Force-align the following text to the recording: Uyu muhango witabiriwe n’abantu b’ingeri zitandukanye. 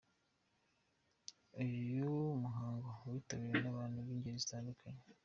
Uyu 1.63 2.11
muhango 2.41 2.87
witabiriwe 3.11 3.59
n’abantu 3.63 3.97
b’ingeri 4.05 4.41
zitandukanye. 4.43 5.01